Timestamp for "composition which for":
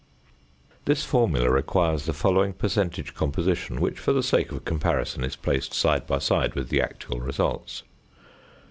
3.13-4.13